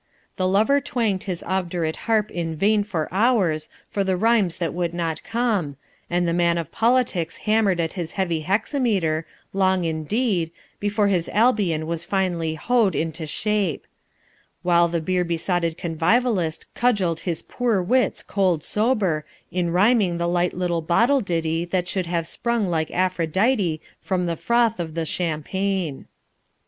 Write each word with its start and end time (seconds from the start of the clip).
The 0.37 0.47
lover 0.47 0.81
twanged 0.81 1.25
his 1.25 1.43
obdurate 1.43 1.95
harp 2.09 2.31
in 2.31 2.55
vain 2.55 2.83
for 2.83 3.07
hours 3.13 3.69
for 3.87 4.03
the 4.03 4.17
rhymes 4.17 4.57
that 4.57 4.73
would 4.73 4.95
not 4.95 5.23
come, 5.23 5.75
and 6.09 6.27
the 6.27 6.33
man 6.33 6.57
of 6.57 6.71
politics 6.71 7.37
hammered 7.45 7.79
at 7.79 7.93
his 7.93 8.13
heavy 8.13 8.39
hexameter 8.41 9.27
long 9.53 9.83
indeed 9.83 10.49
before 10.79 11.07
his 11.07 11.29
Albion 11.29 11.85
was 11.85 12.03
finally 12.03 12.55
"hoed" 12.55 12.95
into 12.95 13.27
shape; 13.27 13.85
while 14.63 14.87
the 14.87 15.01
beer 15.01 15.23
besotted 15.23 15.77
convivialist 15.77 16.65
cudgelled 16.73 17.19
his 17.19 17.43
poor 17.43 17.79
wits 17.79 18.23
cold 18.23 18.63
sober 18.63 19.23
in 19.51 19.69
rhyming 19.69 20.17
the 20.17 20.27
light 20.27 20.55
little 20.55 20.81
bottle 20.81 21.21
ditty 21.21 21.63
that 21.65 21.87
should 21.87 22.07
have 22.07 22.25
sprung 22.25 22.65
like 22.67 22.89
Aphrodite 22.89 23.79
from 24.01 24.25
the 24.25 24.35
froth 24.35 24.79
of 24.79 24.95
the 24.95 25.05
champagne. 25.05 26.07